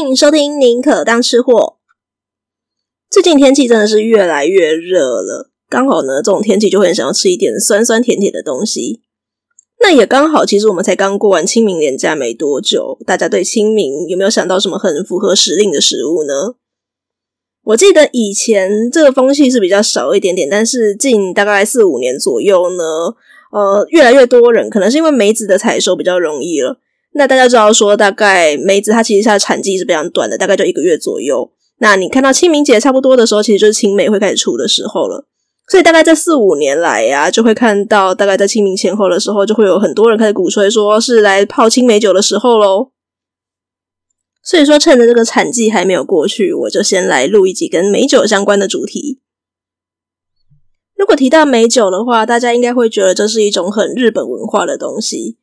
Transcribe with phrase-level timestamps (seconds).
[0.00, 1.54] 欢迎收听《宁可当吃货》。
[3.10, 9.02] 最近天气真的是越来越热了，刚好呢，这种天气就会很想要吃一点酸酸甜甜的东西。
[9.80, 16.54] 那也刚好，其实我们才刚过完清明连假没多久，大家对清明有没有想到什么很符合时令的食物呢？
[17.64, 22.84] 我记得以前这个风气是比较少一点点，但是近大概四五年左右呢，
[23.50, 26.78] 呃，越来越多人，可能是因为梅子的采收比较容易了。
[27.14, 31.52] 那大家知道说，大概梅子它其实它的产季是非常短的，大概就一个月左右。
[31.78, 35.26] 那你看到清明节差不多的时候，其实就是青梅会开始出的时候了。
[35.68, 42.92] 所以大概在四五年来呀，就会看到大概在清明前后的时候，就会有很多人开始鼓吹说是来泡青梅酒的时候喽。
[44.42, 49.20] 所以说，趁着这个产季还没有过去，我就先来录一集跟美酒相关的主题。
[50.96, 55.36] 如果提到美酒的话，大家应该会觉得这是一种很日本文化的东西。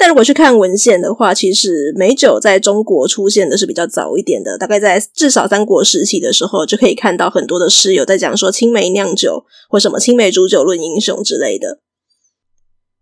[0.00, 11.80] 但如果去看文献的话，其实美酒在中国出现的是比较早一点的，大概在至少三国时期的时候，就可以看到很多的诗有在讲说青梅酿酒或什么青梅煮酒论英雄之类的。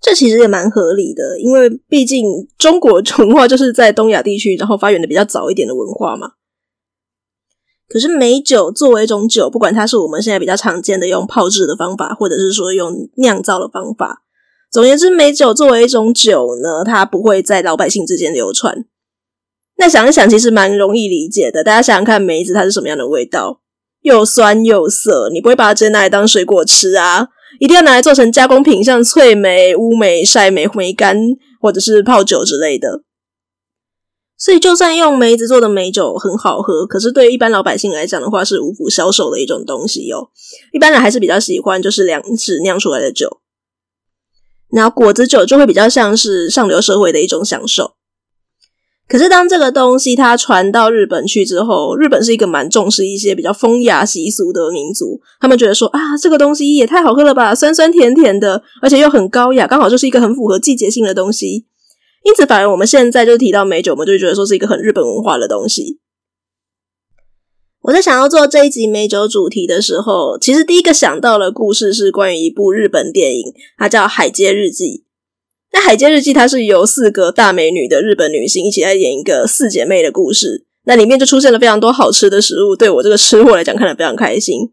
[0.01, 2.27] 这其实也蛮合理的，因为毕竟
[2.59, 6.33] 中国文化就是在东亚地区然后发源的比较早一点的文化嘛。
[7.89, 14.25] 可是美酒作为一种酒，不管它是我们现在比较常见的用泡制的方法，或者是说用酿造的方法。
[14.71, 18.85] 总言之，梅酒作为一种酒呢，它不会在老百姓之间流传。
[19.79, 21.65] 那想一想，其实蛮容易理解的。
[21.65, 23.61] 大家想想看，梅子它是什么样的味道？
[24.03, 31.17] 又酸又涩，你不会把它直接拿来当水果吃啊，一定要拿来做成加工品，像脆梅、乌梅、晒梅、梅干，
[31.61, 33.03] 或者是泡酒之类的。
[34.37, 40.29] 所以，就算用梅子做的梅酒很好喝，可是对于一般老百姓来讲的话，是无福消受的一种东西哦。
[40.73, 43.41] 一般人还是比较喜欢就是粮食酿出来的酒。
[44.71, 47.93] 然后果子酒就会比较像是上流社会的一种享受，
[49.09, 61.65] 可是当这个东西它传到日本去之后，日本是一个蛮重视一些比较风雅习俗的民族，他们觉得说啊，这个东西也太好喝了吧，酸酸甜甜的，而且又很高雅，刚好就是一个很符合季节性的东西，
[62.25, 65.99] 因此反而我们现在就提到美酒，我们就觉得说是一个很日本文化的东西。
[67.83, 74.85] 我在想要做这一集美酒主题的时候，其实第一个想到的故事是关于一部日本电影，它叫《海街日记》。
[75.73, 80.67] 那《海街日记》它是由四个大美女的日本女星一起来演一个四姐妹的故事。
[80.85, 84.73] 那里面就出现了非常多好吃的食物，对我这个吃货来讲看得非常开心。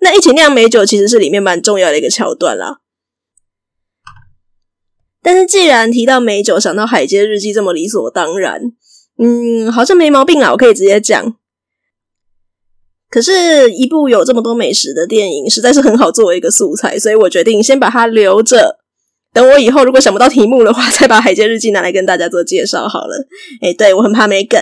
[0.00, 2.80] 那一起酿美酒其实是里面蛮重要的一个桥段啦。
[5.22, 8.72] 但是既然提到美酒，想到《海街日记》这么理所当然，
[9.18, 11.36] 嗯，好像没毛病啦，我可以直接讲。
[13.10, 18.78] 可是，一部有这么多美食的电影，实在是很好作为一个素材，所以我决定先把它留着，
[19.32, 23.26] 等我以后如果想不到题目的话，再把《海街日记》拿来跟大家做介绍好了。
[23.62, 24.60] 哎，对，我很怕没梗。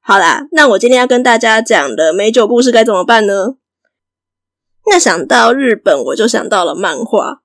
[0.00, 3.56] 好啦，那我今天要跟大家讲的美酒故事该怎么办呢？
[4.86, 7.42] 那想到日本，我就想到了漫画。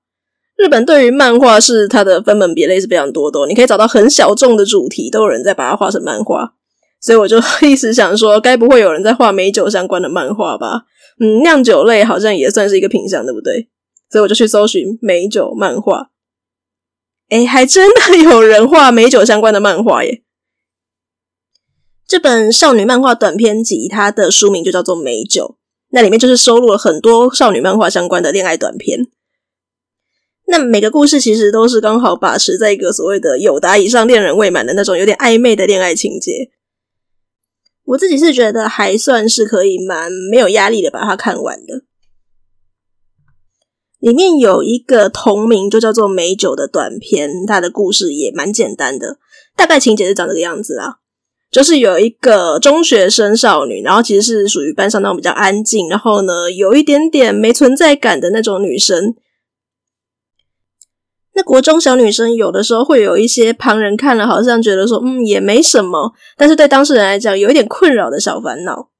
[0.56, 6.54] 日本对于漫画是它的分门别类是非常多的，你可以找到很小众的主题，都有人在把它画成漫画。
[7.04, 10.84] 所以我就一直想说，该不会有人在画美酒相关的漫画吧？
[11.20, 13.68] 嗯，酿酒类好像也算是一个品相，对不对？
[14.10, 16.08] 所以我就去搜寻美酒漫画，
[17.28, 20.22] 诶，还真的有人画美酒相关的漫画耶！
[22.08, 25.56] 这本少女漫画短篇集，它的书名就叫做《美酒》，
[25.90, 29.00] 那里面就是收录了很多少女漫画相关的恋爱短篇。
[30.46, 36.50] 那每个故事其实都是刚好把持在一个所谓的友达以上恋人未满的那种有点暧昧的恋爱情节。
[37.84, 41.82] 我自己是觉得还算是可以蛮没有压力的把它看完的。
[43.98, 49.18] 里面有一个同名就叫做美酒的短篇，它的故事也蛮简单的，
[49.56, 50.96] 大概情节是长这个样子啊。
[51.50, 59.14] 就是有一个中学生少女，然后其实是属于班上那种比较安静，然后呢有一点点没存在感的那种女生。
[61.36, 68.90] 那国中小女生有的时候会有一些旁人看了好像觉得说，嗯，也没什么，但是对当事人来讲有一点困扰的小烦恼。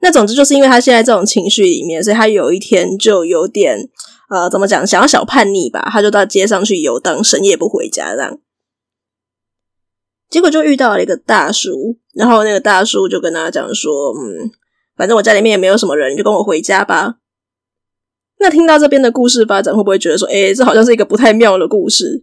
[0.00, 3.88] 那总之就是因为她现在这种情绪里面，所以她有一天就有点
[4.28, 8.38] 呃，怎么讲，想要小叛逆吧，她就到街上去游荡，深夜不回家这样。
[10.28, 14.50] 结果就遇到了一个大叔，然后那个大叔就跟她讲说，嗯，
[14.96, 17.16] 反正我家里面也没有什么人，你就跟我回家吧。
[18.42, 22.22] 那听到这边的故事发展，会不会觉得说，诶，这好像是一个不太妙的故事？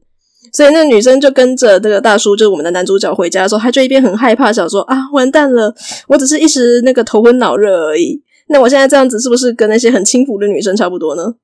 [0.51, 5.74] 所以那女生就跟着这个大叔，就是我们的男主角回家的时候，她就一边很害怕，想说啊，完蛋了，
[6.07, 8.21] 我只是一时那个头昏脑热而已。
[8.48, 11.36] 那我现在这样子是不是跟那些很轻浮的女生差不多呢？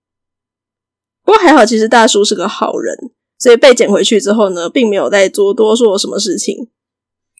[1.23, 2.97] 不过还好，其实大叔是个好人，
[3.39, 6.67] 所以被捡回去之后呢，并没有再多多做什么事情。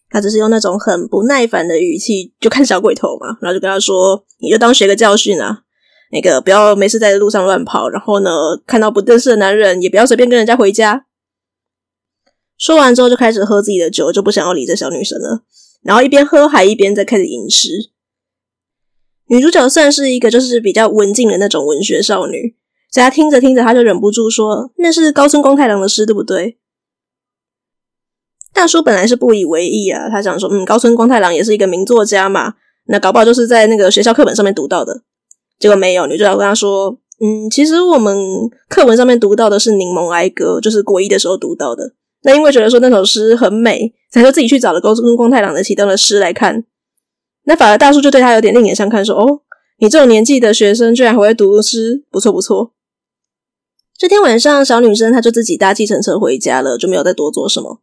[0.09, 5.63] 他只是用那种很不耐烦的语气就看小鬼头嘛，然后就跟他说：“你就当学个教训啊，
[6.11, 8.29] 那个不要没事在路上乱跑，然后呢，
[8.65, 11.05] 看到不认识的男人也不要随便跟人家回家。”
[12.57, 15.43] 说完之后就开始喝自己的酒，就不想要理这小女生了。
[15.81, 17.91] 然后一边喝还一边在开始吟诗。
[19.27, 22.55] 女主角算是一个就是比较文静的那种文学少女，
[22.91, 26.57] 所以她听着听着，她就忍不住说：“那是高村光太郎的诗，对不对？”
[28.53, 32.53] 大叔本来是不以为意啊，他想说：“嗯，高村光太郎也是一个名作家嘛，
[32.85, 35.03] 那搞不好就是在那个学校课本上面读到的。”
[35.59, 38.17] 结果没有，女主角跟他说：“嗯，其实我们
[38.67, 41.93] 课文上面读到的是《柠檬哀歌》，就是国一的时候读到的。
[42.23, 46.63] 那因为觉得说那首诗很美，才就自己去找了高村光太郎的其中的诗来看。”
[47.47, 49.41] 那反而大叔就对他有点另眼相看，说：“哦，
[49.77, 52.71] 你这种年纪的学生居然还会读诗，不错不错。”
[53.97, 57.79] 这天晚上，小女生她就自己搭计程车回家了，就没有再多做什么。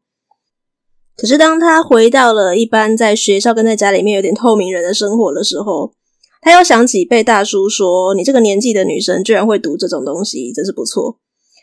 [1.16, 5.94] 可是当她回到了一般在学校跟在家里面有点透明人的生活的时候，
[6.42, 11.18] 他又想起被大叔说：“你这个年纪的女生居然会读这种东西，真是不错。”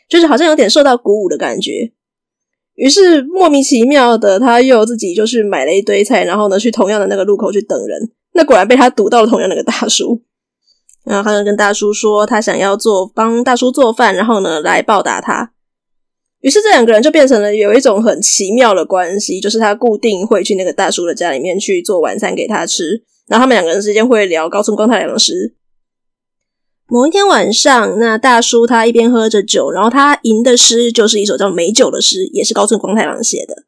[0.08, 1.92] 就是好像有点受到鼓舞的感觉。
[2.74, 8.10] 于是莫名其妙的，他又自己就去买了一堆菜，然后呢，去同样的那个路口去等人。
[8.32, 10.22] 那果然被他堵到了同样那个大叔，
[11.04, 15.52] 然后他就跟大叔说，他想要做帮大叔做饭，然后呢来报答他。
[16.40, 25.54] 于是这两个人就变成了有一种很奇妙的关系，就是他固定会去那个大叔的家里面去做晚餐给他吃，然后他们两个人之间会聊高村光太郎的诗。
[26.88, 33.64] 某一天晚上，那大叔他一边喝着酒，然后他吟的诗就是一首叫《美酒》的诗，也是高村光太郎写的。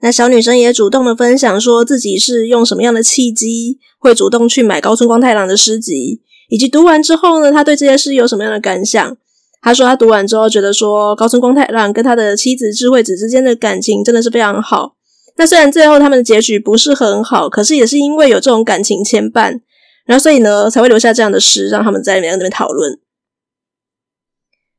[0.00, 9.16] 那小女生也主动的分享说自己是用什么样的契机会主动去买高村光太郎的诗集，以及读完之后呢，他对这些诗有什么样的感想。
[9.62, 14.96] 他说他读完之后觉得说高村光太郎跟他的妻子智慧子之间的感情真的是非常好。
[15.36, 19.60] 那虽然最后他们的结局不是很好，可是也是因为有这种感情牵绊。
[20.04, 22.98] 然后，所以呢，才会留下这样的诗，让他们在那边那边讨论。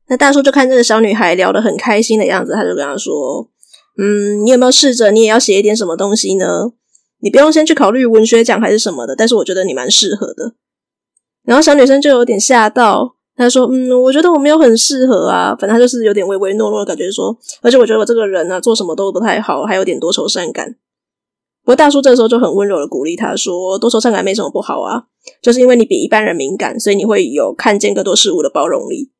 [0.08, 3.48] 那大叔就看这个小女孩聊得很开心的样子，他就跟她说
[3.96, 6.72] ：“嗯，你有没有试着，你也要写一点什么东西呢？
[7.20, 10.54] 你不用先去考虑文学奖还是什么的，但是我觉得你蛮适合的。”
[11.42, 20.76] 然后小女生就有点吓到，他说：“嗯，我觉得我没有很适合啊，反正他就是有点唯唯诺诺的感觉说，而且我觉得我这个人呢、做什么都不太好，还有点多愁善感。”
[21.64, 25.04] 不过大叔这时候就很温柔的鼓励他说：“多愁善感没什么不好啊。”
[25.40, 29.10] 就是因为你比一般人敏感，所以你会有看见更多事物的包容力。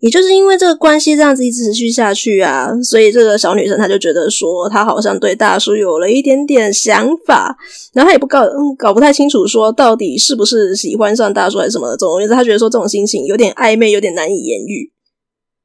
[0.00, 7.56] 也就是因为这个关系这样子一直持续下去啊，所以这个小女生她就觉得说，她好像对大叔有了一点点想法，
[7.92, 11.96] 然后她也不搞，嗯，搞不太清楚说到底是不是喜欢上大叔还是什么的。
[11.98, 14.90] 总而言之，她觉得说这种心情有点暧昧，有点难以言喻。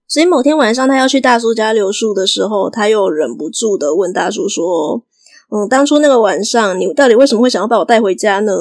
[0.07, 5.03] 所以某天晚上，她要去大叔家留宿的时候，她又忍不住的问大叔说
[5.49, 8.53] ：“嗯，当初那个晚上，你到底为什么会想要把我带回家呢？”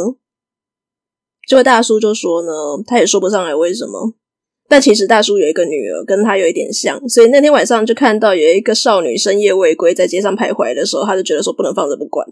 [1.47, 2.53] 这位大叔就说呢，
[2.87, 4.15] 他也说不上来为什么，
[4.69, 12.27] 但其实大叔有一个女儿，跟他有一点像，所以那天晚上就看到有一个少女深夜未归，在街上徘徊的时候，他就觉得说不能放着不管。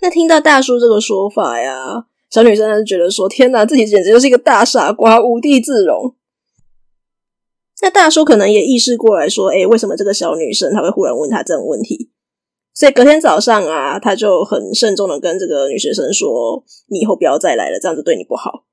[0.00, 6.16] 那听到大叔这个说法呀，小女生她就觉得说，天哪，自己简直就是一个大傻瓜，无地自容。
[7.80, 12.10] 那大叔可能也意识过来说，诶，为什么这个小女生她会忽然问他这种问题？
[12.74, 18.64] 所以隔天早上啊，他就很慎重的跟这个女学生说：“你以后不要再来了，这样子对你不好。”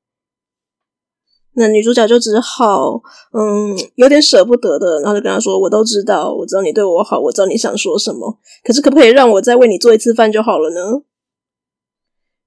[1.53, 3.01] 那女主角就只好
[3.33, 11.01] 嗯，有点舍不得的，然后就跟他说：“我都知道，我知道你对我好，我知道你想说什么，可是可不可以让我再为你做一次饭就好了呢？”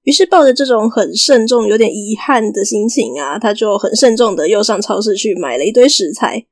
[0.03, 6.45] 于是抱着这种很慎重、有点遗憾的心情啊，他就很慎重的又上超市去买了一堆食材。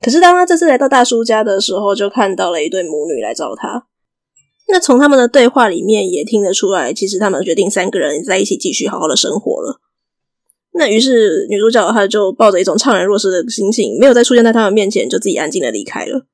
[0.00, 3.86] 可是当他这次来到大叔家的时候，就看到了一对母女来找他。
[4.68, 9.80] 那从他们的对话里面也听得出来，其实他们决定三个人在一起继续好好的生活了。
[10.74, 16.26] 那于是女主角她就抱着一种怅然若失的心情，没有再出现在他们面前，就自己安静的离开了。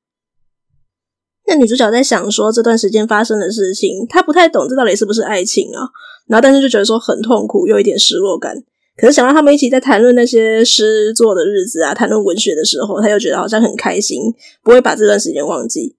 [1.46, 5.88] 那女主角在想说，这段时间发生的事情，她不太懂这到底是不是爱情啊？
[6.26, 8.62] 然后但是就觉得说很痛苦，又有一点失落感。
[8.96, 14.20] 可是想到他们一起在谈论那些诗作的日子啊，谈论文学的时候，她又觉得好像很开心，
[14.62, 15.96] 不会把这段时间忘记。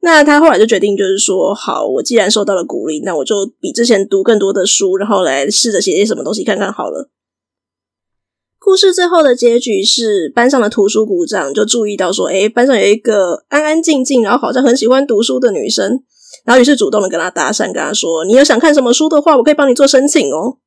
[0.00, 7.10] 那他后来就决定，就是说，好，我既然受到了鼓励，那我就比之前读更多的书，然后来试着写些什么东西看看好了。
[8.68, 16.02] 故事最后的结局是，班上的图书股长就注意到说，诶，班上有一个安安静静，然后好像很喜欢读书的女生，
[16.44, 20.58] 然后于是主动的跟她搭讪，跟她说，你有想看什么书的话，我可以帮你做申请哦。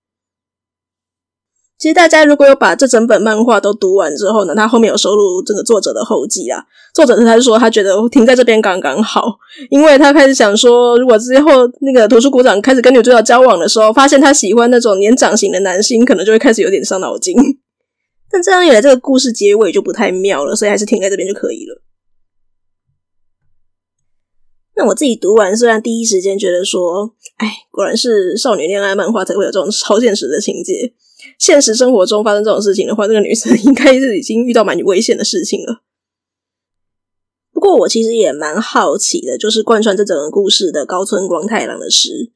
[1.78, 6.64] 其实大家如果有把这整本漫画都读完之后呢，他后面有收录这个作者的后记啊。
[6.96, 9.38] 作者他就说他觉得停在这边刚刚好，
[9.70, 17.36] 因为他开始想说，如果之后那个图书股长开始跟女主角交往的时候，发现他喜欢那种年长型的男性，可能就会开始有点伤脑筋。
[18.32, 21.82] 但这样一来，这个故事结尾就不太妙了，所以还是停在这边就可以了。
[24.76, 30.94] 那我自己读完，虽然第一时间觉得说，哎，果然是少女恋爱漫画才会有这种超现实的情节。
[31.38, 35.84] 现实生活中发生这种事情的话，这个女生应该是已经遇到蛮危险的事情了。
[37.52, 42.32] 不过我其实也蛮好奇的，就是贯穿这整个故事的高村光太郎的诗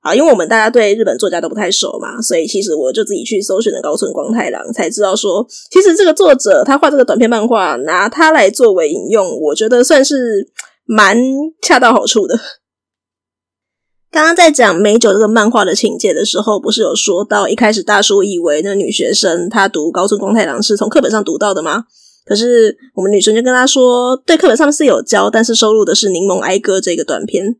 [0.00, 10.48] 啊，因为我们大家对日本作家都不太熟嘛，所以其实我就自己去搜寻了高村光太郎，才知道说，其实这个作者他画这个短篇漫画，拿他来作为引用，我觉得算是
[10.86, 11.16] 蛮
[11.62, 12.38] 恰到好处的。
[14.10, 21.84] 刚刚在讲美酒这个漫画的情节的时候，不是有说到一开始大叔以为那女学生她读高村光太郎是从课本上读到的吗？
[22.24, 27.56] 可是我们女生就跟他说，对，课本上是有教，但是收录的是《柠檬哀歌》这个短篇。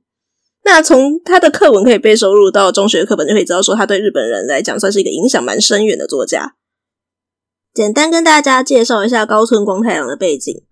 [0.63, 6.57] 那从他的课文可以被收录到中学课本，就可以知道说他对日本人来讲算是一个影响蛮深远的作家。
[7.73, 10.63] 简单跟大家介绍一下高村光太郎的背景。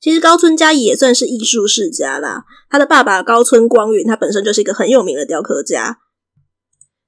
[0.00, 2.44] 其实高村家也算是艺术世家啦。
[2.68, 5.98] 他的爸爸高村光允，他本身就是一个很有名的雕刻家。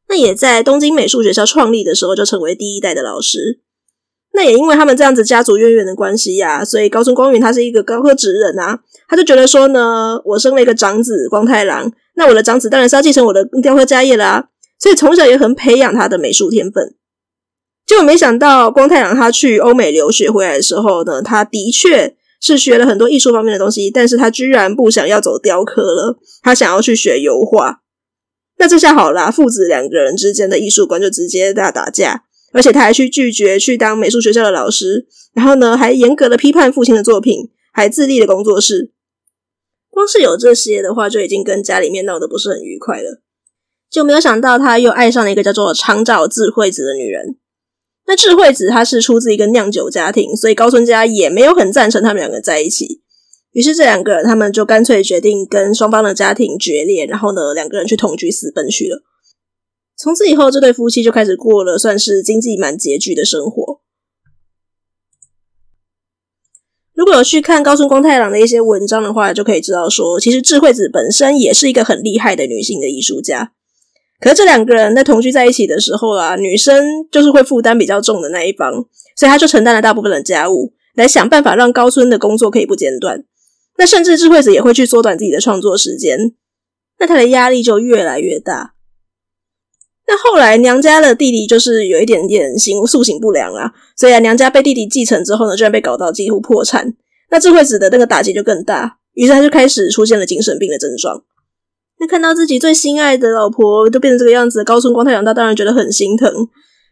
[0.08, 3.62] 那也在东京美术学校创立的时候，就成为第一代的老师。
[4.36, 8.78] 那也因为他们这样子家族渊源的关系呀，所以高村光允他是一个高科职人啊。
[9.08, 14.50] 他就觉得说呢，我生了一个长子光太郎，那我的长子当然是要继承我的雕刻家业啦。
[14.78, 16.94] 所以从小也很培养他的美术天分。
[17.84, 22.14] 结果没想到光太郎他去欧美留学回来的时候呢，他的确。
[22.38, 27.80] 是学了很多艺术方面的东西，但是他居然不想要走雕刻了，他想要去学油画。
[28.58, 32.24] 那这下好啦，父子两个人之间的艺术观就直接大打架，
[32.56, 38.92] 而且他还去拒绝去当美术学校的老师，然后呢，还严格的批判父亲的作品，还自立的工作室。
[39.90, 43.20] 光是有这些的话，就已经跟家里面闹得不是很愉快了，
[43.90, 47.36] 就没有想到他又爱上了一个叫做长沼智慧子的女人。
[48.06, 53.02] 那智慧子她是出自一个酿酒家庭，所以高村家也没有很赞成他们两个在一起。
[53.52, 59.02] 于是这两个人他们就干脆决定跟双方的家庭决裂，然后呢，两个人去同居私奔去了。
[59.96, 63.80] 从此以后，这对夫妻就开始过了算是经济蛮拮据的生活。
[66.94, 73.52] 如果有去看高村光太郎的一些文章的话，就可以知道说，其实智慧子本身也是一个很厉害的女性的艺术家。
[74.18, 78.72] 可是这两个人在同居在一起的时候啊，女生就是会负担比较重的那一方，
[79.16, 83.24] 所以她就承担了大部分的家务，来想办法让高村的工作可以不间断。
[83.76, 86.18] 那甚至智慧子也会去缩短自己的创作时间，
[86.98, 88.75] 那她的压力就越来越大。
[90.08, 96.94] 那后来娘家的弟弟就是有一点点行塑形不良啊，所以啊，娘家被弟弟继承之后呢，居然被搞到几乎破产。
[97.30, 101.24] 那智慧子的那个打击就更大，于是他就开始出现了精神病的症状。
[101.98, 106.30] 那看到自己最心爱的老婆都变成这个样子，高村光太郎他当然觉得很心疼。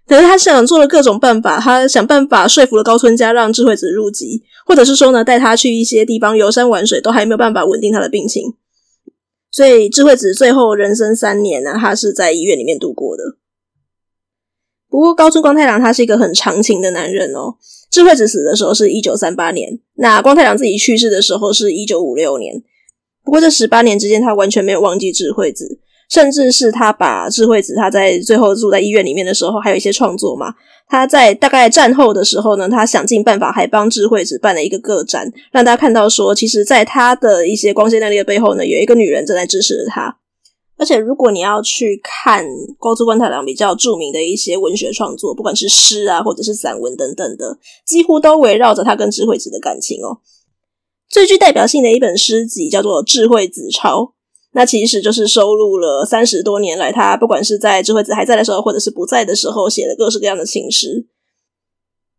[0.09, 8.55] 可是他想做了各种办法，他想办法说服了高村家，让智慧子入籍，或者是说呢，带他去一些地方游山玩水，都还没有办法稳定他的病情。
[9.55, 13.23] 所以智慧子最后人生三年呢，他是在医院里面度过的。
[14.89, 17.55] 不过高村光太郎他是一个很长情的男人哦。
[17.89, 22.65] 智慧子死的时候是一九三八年，那光太郎自己去世的时候是一九五六年。
[23.23, 25.79] 不过这十八年之间，他完全没有忘记智慧子，
[26.11, 30.55] 甚至是他把智慧子他在最后住在医院里面的时候，还有一些创作嘛。
[30.87, 40.19] 他在大概战后的时候呢，他想尽办法还帮智慧子办了一个个展，让大家看到说，其实在他的一些光鲜亮丽的背后呢，有一个女人正在支持着他。
[40.77, 42.45] 而且如果你要去看
[42.81, 50.19] 高村光太郎比较著名的一些文学创作，不管是诗啊，或者是散文等等的，几乎都围绕着他跟智慧子的感情哦。
[51.09, 54.01] 最具代表性的一本诗集叫做《智慧子钞》，
[54.55, 61.07] 那其实就是收录了三十多年来他不管是在智慧子还在的时候，或者是不在的时候写的各式各样的情诗。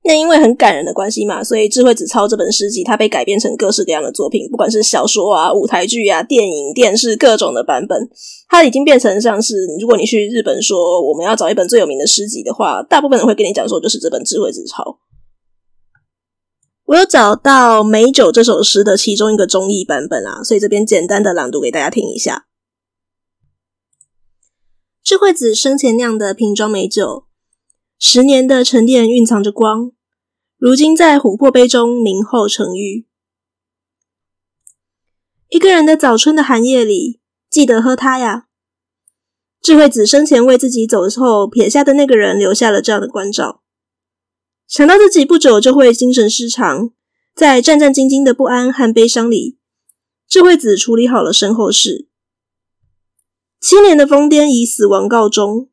[0.03, 8.07] 那因为很感人的关系嘛，所以《智慧子抄》这本诗集它被改编成各式各样的作品，不管是小说啊、舞台剧啊、电影、电视各种的版本，
[8.47, 14.83] 它已经变成像是如果你去日本说我们要找一本最有名的诗集的话，大部分人会跟你讲说就是这本《智慧子抄》。
[16.85, 22.45] 我有找到美酒这首诗的其中一个中译版本啊，所以这边简单的朗读给大家听一下。
[25.03, 27.25] 智慧子生前酿的瓶装美酒，
[27.97, 29.91] 十年的沉淀蕴藏着光，
[30.57, 33.07] 如今在琥珀杯中凝厚成玉。
[35.49, 38.45] 一个人的早春的寒夜里，记得喝它呀。
[39.59, 43.63] 智慧子生前为自己走后撇下的那个人留下了这样的关照。
[44.67, 46.91] 想到自己不久就会精神失常，
[47.35, 49.57] 在战战兢兢的不安和悲伤里，
[50.27, 52.07] 智慧子处理好了身后事。
[53.61, 55.69] 七年的疯癫以死亡告终，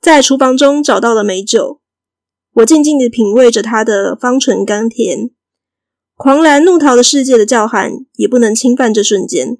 [0.00, 1.80] 在厨房中找到了美酒，
[2.54, 5.30] 我静静地品味着它的芳醇甘甜。
[6.16, 9.58] 狂澜怒涛的世界的叫喊也不能侵犯这瞬间。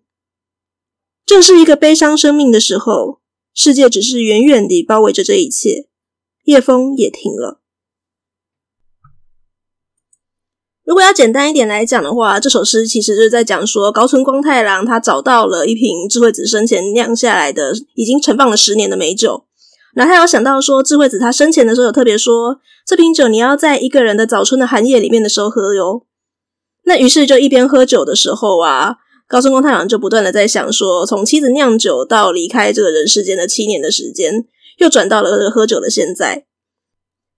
[1.24, 3.20] 正是一个悲伤生命的时候，
[3.52, 5.88] 世界只是远远地包围着这一切，
[6.44, 7.60] 夜风也停了。
[10.86, 19.44] 如果要简单一点来讲的话，这首诗其实就是在讲说高村光太郎他找到了一瓶智慧子生前酿下来的已经存放了十年的美酒，
[19.94, 26.06] 然后他有想到说智慧子他生前的时候有特别说，这瓶酒你要在一个人的早春的寒夜里面的时候喝哟。
[26.84, 28.94] 那于是就一边喝酒的时候啊，
[29.26, 34.44] 高村光太郎就不断的在想说，从妻子酿酒到离开这个人世间的七年的时间，
[34.78, 36.46] 又转到了喝酒的现在，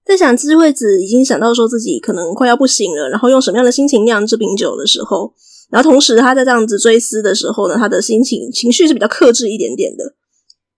[0.08, 5.34] 在想智慧子已经想到说自己可能快要不行了，然后用什么样的心情酿这瓶酒的时候，
[5.70, 10.14] 然后同时他在这样子追思的时候呢，他的心情情绪是比较克制一点点的，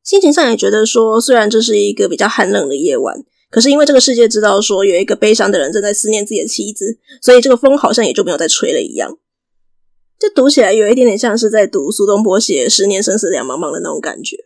[0.03, 3.25] 心情上也觉得说，虽然这是一个比较寒冷的夜晚。
[3.53, 9.19] 可是因为这个世界知道说有一个悲伤的人正在思念自己的妻子，所以这个风好像也就没有再吹了一样。
[10.19, 14.37] 这读起来有一点点像是在读苏东坡写“十年生死两茫茫”的那种感觉。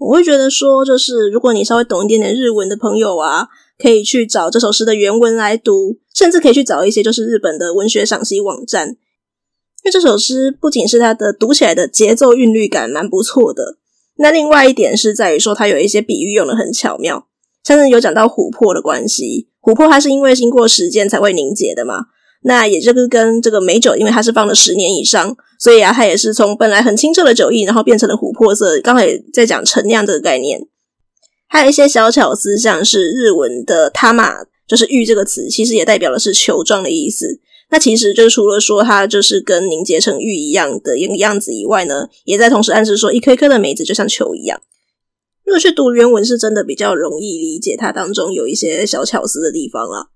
[0.00, 8.96] 我会觉得说，就是如果你稍微懂一点点日文的朋友啊，可以去找这首诗的原文来读，甚至可以去找一些就是日本的文学赏析网站，因
[9.84, 13.76] 为这首诗不仅是它的读起来的节奏韵律感蛮不错的，
[14.16, 17.26] 那另外一点是在于说它有一些比喻用的很巧妙。
[17.62, 22.06] 像是有讲到琥珀的关系，琥珀它是因为经过时间才会凝结的嘛，
[22.42, 28.80] 那也就是跟这个美酒，因为它是放了十年以上，所以啊，它也是从本来很清澈的酒液，然后变成了琥珀色。
[28.80, 30.66] 刚才也在讲陈酿这个概念，
[31.48, 37.40] 还有一些小巧思，像是日文的 “tama”，就是玉这个词，其实也代表的是球状的意思。
[37.72, 44.60] 那其实就是除了说它就是跟凝结成玉一样的一个样子以外呢，也在同时暗示说一颗颗的梅子就像球一样。
[45.44, 50.08] 如果去读原文，是真的比较容易理解它当中有一些小巧思的地方了，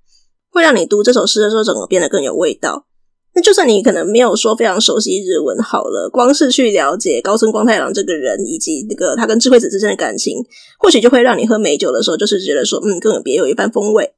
[0.55, 2.87] 会让你读这首诗的时候，整个变得更有味道。
[3.35, 10.37] 那就算你可能没有说非常熟悉日文，好了，光是去了解高村光太郎这个人以及那个他跟智慧子之间的感情，
[10.79, 14.13] 或许就会让你喝美酒的时候，就是觉得说，嗯，更有别有一番风味。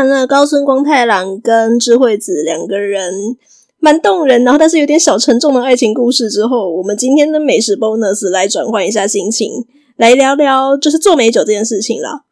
[0.00, 3.36] 听完了高村光太郎跟智慧子两个人
[3.80, 12.24] 蛮动人，然后但是有点小沉重的爱情故事之后，我们今天的美食 bonus 来转换一下心情，来聊聊就是做美酒这件事情啦。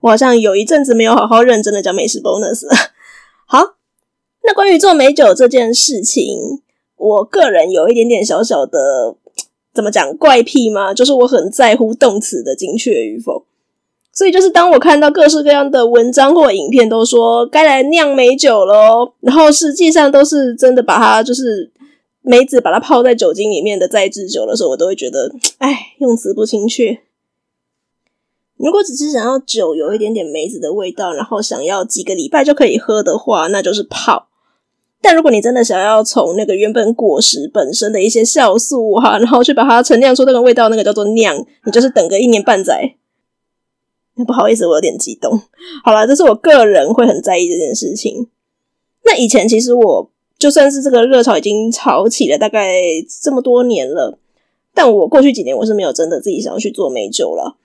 [0.00, 2.74] 我好像有一阵子没有好好认真的讲美食 bonus 了。
[3.46, 3.74] 好，
[4.44, 6.62] 那关于做美酒这件事情，
[6.96, 9.16] 我个人有一点点小小的
[9.74, 10.94] 怎么讲怪癖吗？
[10.94, 13.44] 就是我很在乎动词的精确与否。
[14.12, 21.70] 所以就是当我看到各式各样的文章或影片都说该来酿美酒咯，然后实际上都是真的把它就是
[22.20, 26.98] 梅子把它泡在酒精里面的再制酒的时候，我都会觉得，哎，用词不精确。
[28.58, 34.28] 如果只是想要酒有一点点梅子的味道，然后想要几个礼拜就可以喝的话，那就是泡。
[35.00, 42.94] 但如果你真的想要从那个原本果实本身的一些酵素哈，然后去把它陈酿出那个味道，那个叫做酿，你就是等个一年半载。
[44.26, 45.40] 不好意思，我有点激动。
[45.84, 48.28] 好了，这是我个人会很在意这件事情。
[49.04, 52.82] 那以前其实我就算是这个热潮已经炒起了大概
[53.22, 54.18] 这么多年了，
[54.74, 57.56] 但我过去几年我是没有真的自己想要去做美酒了。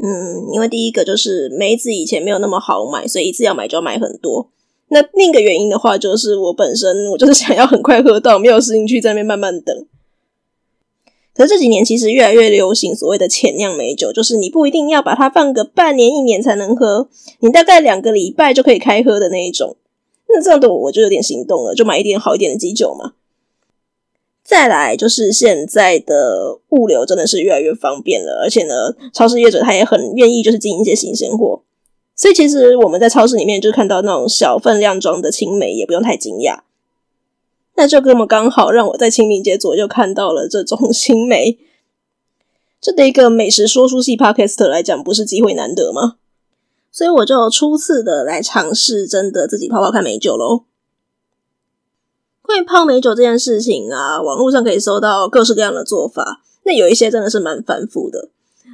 [0.00, 4.48] 嗯，因为第一个就是梅子以前没有那么好买，所以一次要买就要买很多。
[4.90, 9.86] 那另一个原因的话，就是我本身我就是想要很快喝到，没有时间去在那边慢慢等。
[11.38, 19.76] 可是这几年其实越来越流行所谓的浅酿美酒，就是你不一定要把它放个半年一年才能喝，你大概两个礼拜就可以开喝的那一种。
[20.28, 23.12] 那这样的我就有点心动了，就买一点好一点的基酒嘛。
[24.42, 28.74] 再来就是现在的物流真的是越来越方便了，而且呢，
[29.14, 31.62] 超市业者他也很愿意就是进一些新鲜货，
[32.16, 36.62] 所以其实我们在超市里面就看到那种小分量装的青梅，也不用太惊讶。
[37.78, 41.60] 那就这么刚好，让我在清明节左右看到了这种 青梅。
[42.80, 46.16] 这对一个美食说书系 Podcast 来讲，不是机会难得吗？
[46.90, 50.64] 所以我就初次的来尝试，真的自己泡泡看美酒喽。
[52.42, 58.30] 关于泡美酒这件事情啊，网络上可以搜到各式各样的做法，那有一些真的是蛮繁复的。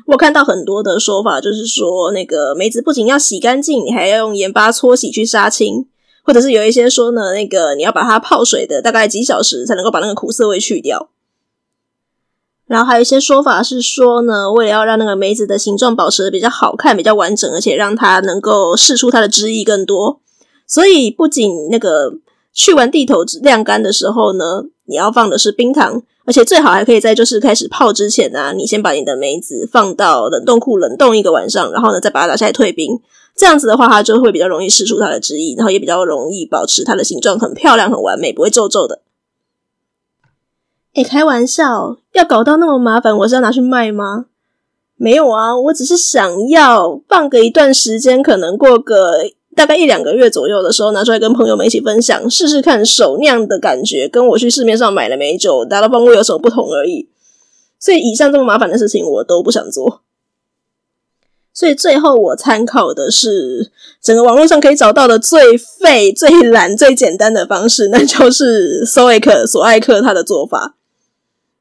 [0.06, 5.86] 我看到很多的说法，就是说那个梅子不仅要洗干净，你还要用盐巴搓洗去杀青，
[6.24, 11.10] 或者是有一些说呢，那个你要把它泡水的大概几小时才能够把那个苦涩味去掉。
[12.66, 20.18] 然后还有一些说法是说呢，为了要让那个梅子的形状保持得比较好看、比较完整，而且让它能够释出它的汁液更多，
[20.66, 22.14] 所以不仅那个
[22.54, 32.98] 去完蒂头晾干的时候呢，你要放的是冰糖，而且最好还可以在就是开始泡之前啊，你先把你的梅子放到冷冻库冷冻一个晚上，然后呢再把它拿下来退冰，
[33.36, 39.00] 这样子的话它就会比较容易释出它的汁液，然后也比较容易保持它的形状很漂亮、很完美，不会皱皱的。
[40.94, 44.26] 哎，开玩笑，要搞到那么麻烦，我是要拿去卖吗？
[44.96, 49.14] 没有啊，我只是想要放个一段时间，可能过个
[49.56, 57.08] 大概一两个月左右的时候，拿出来跟朋友们一起分享，试试看手酿的感觉，跟我去市面上买的美酒达到风味有什么不同而已。
[57.80, 60.02] 所以以上这么麻烦的事情，我都不想做。
[61.54, 63.70] 所以最后我参考的是
[64.02, 70.74] 整个网络上可以找到的最废、最懒、最简单的方式，那就是 Stoic 索艾克他的做法。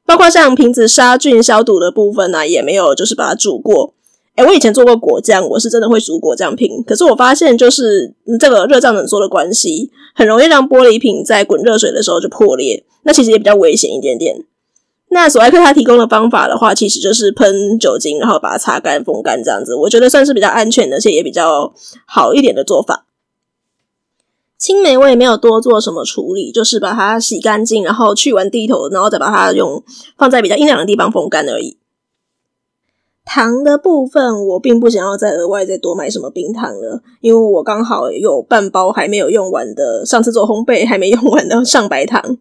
[0.05, 3.93] 包括像瓶子杀菌消毒的部分呢、啊，也没有就是把它煮过。
[4.35, 6.83] 诶，我以前做过果酱，我是真的会煮果酱瓶。
[6.85, 12.83] 可是我发现就是这个热胀冷缩的关系，很容易让玻璃瓶在滚热水的时候就破裂。
[13.03, 14.43] 那其实也比较危险一点点。
[15.13, 19.75] 那索艾克他提供的方法的话，其实就是喷酒精，然后把它擦干、风干这样子。
[19.75, 21.71] 我觉得算是比较安全的，而且也比较
[22.05, 23.05] 好一点的做法。
[24.57, 29.83] 青梅我也没有多做什么处理，就是把它洗干净，然后去完蒂头，然后再把它用
[30.17, 31.77] 放在比较阴凉的地方风干而已。
[33.25, 42.37] 糖的部分我并不想要再额外再多买什么冰糖了，因为我刚好有半包还没有用完的，上次做烘焙还没用完的上白糖。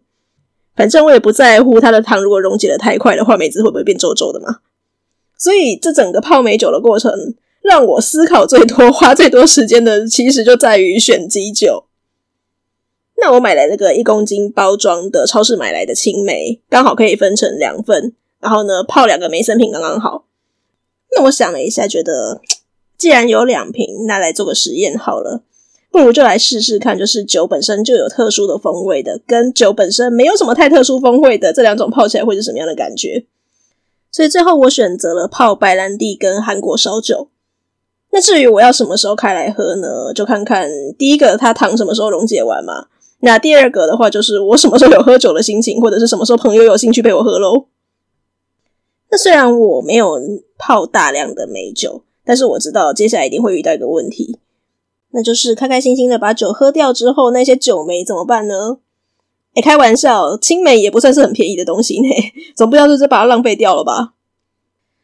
[0.75, 4.59] 反正我也不在乎它的糖如果溶解的太快的话，梅子会不会变皱皱的嘛。
[5.37, 7.11] 所以这整个泡梅酒的过程，
[7.61, 11.85] 让我思考最多、花最多时间的，其实就在于选基酒。
[13.17, 20.25] 那我买来这个一公斤包装的超市买来的青梅，刚好可以分成两份，然后呢泡两个梅森瓶刚刚好。
[21.15, 22.41] 那我想了一下，觉得
[22.97, 25.43] 既然有两瓶，那来做个实验好了，
[25.93, 33.27] 不如就来试试看，就是酒本身就有特殊的风味的，跟酒本身没有什么太特殊风味的这两种泡起来会是什么样的感觉？
[34.11, 37.29] 所以最后我选择了泡白兰地跟韩国烧酒。
[38.09, 40.11] 那至于我要什么时候开来喝呢？
[40.15, 42.87] 就看看第一个它糖什么时候溶解完嘛。
[43.19, 47.67] 那第二个的话，就是我什么时候有喝酒的心情，或者是什么时候朋友有兴趣陪我喝喽。
[49.11, 50.19] 那虽然我没有
[50.57, 54.39] 泡大量的美酒，但是我知道接下来一定会遇到一个问题，
[55.15, 58.79] 那就是开开心心的把酒喝掉之后，那些酒梅怎么办呢？
[59.53, 62.09] 哎，开玩笑，青梅也不算是很便宜的东西呢，
[62.55, 64.13] 总不要就是把它浪费掉了吧？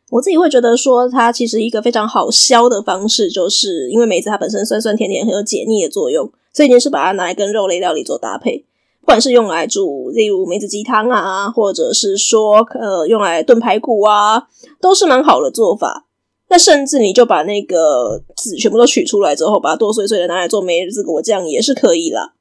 [0.10, 6.32] 我自己会觉得说，它其实一个非常好消的方式，就是因为梅子它本身酸酸甜甜，很有解腻的作用。
[6.52, 8.66] 这已经是把它拿来跟肉类料理做搭配，
[9.02, 14.48] 不管是用来煮，例如梅子鸡汤啊，或者是说呃用来炖排骨啊，
[14.82, 16.08] 都是蛮好的做法。
[16.50, 22.34] 那甚至你就把那个籽全部都取出来之后，把它剁碎碎的拿来做梅子果酱也是可以啦。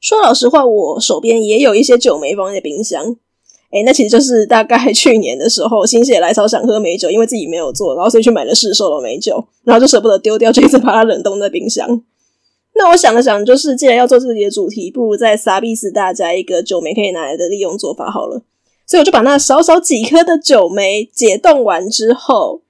[0.00, 3.16] 说老实话，我手边也有一些酒梅放在冰箱，
[3.70, 12.02] 诶那其实就是大概 去年的时候心血来潮想喝梅酒，因为自己没有做，然后所以去买了市售的梅酒，然后就舍不得丢掉，就一直把它冷冻在冰箱。
[12.74, 18.42] 那我想了想，就是既然要做自己的主题，不如再撒逼死大家一个酒梅可以拿来的利用做法好了。
[18.86, 22.62] 所以我就把那少少几颗的酒梅解冻完之后，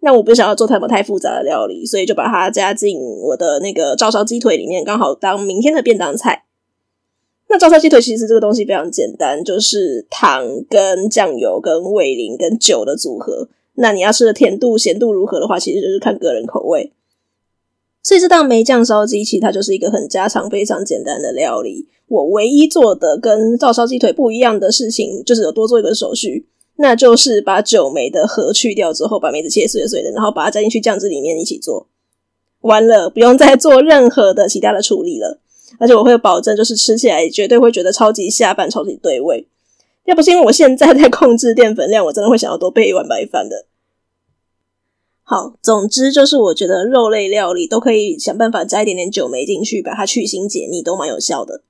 [0.00, 6.44] 那我不想要做太么太复杂的料理，所以就把它加进我的那个照烧鸡腿里面，刚好当明天的便当菜。
[7.48, 13.48] 那照烧鸡腿其实这个东西非常简单，就是糖跟酱油跟味淋跟酒的组合。
[13.74, 16.92] 那你要吃的甜度咸度如何的话，其实就是看个人口味。
[18.02, 21.88] 所以这道梅酱烧鸡，其实它就是一个很家常、非常简单的料理。
[22.08, 31.88] 我唯一做的跟照烧鸡腿不一样的事情，就是有多做一个手续，那就是把酒梅的核去掉之后，把梅子切碎碎的，然后把它加进去酱汁里面一起做。
[32.60, 35.40] 完了，不用再做任何的其他的处理了。
[35.78, 39.46] 而且我会保证，就是吃起来绝对会觉得超级下饭、超级对味。
[40.04, 43.66] 要不是因为我现在在控制淀粉量，我真的会想要多备一碗白饭的。
[45.22, 51.62] 好，总之就是我觉得肉类料理都可以想办法加一点点酒梅进去，把它去腥解腻，都蛮有效的。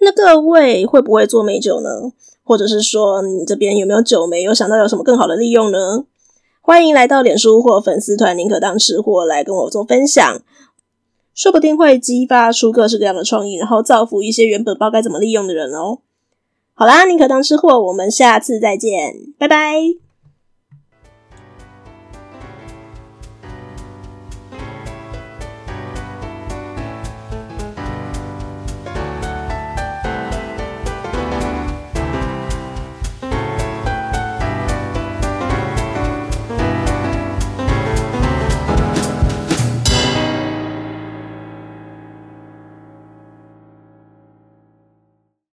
[0.00, 2.12] 那各位会不会做梅酒呢？
[2.44, 4.42] 或者是说你这边有没有酒没？
[4.42, 6.04] 有想到有什么更好的利用呢？
[6.60, 10.40] 欢迎来到脸书或粉丝团，宁可当吃货来跟我做分享，
[11.34, 15.98] 说不定会激发出各式各样的创意，然后造福一些原本不知道该怎么利用的人哦。
[16.74, 20.03] 好啦，宁可当吃货，我们下次再见，拜拜。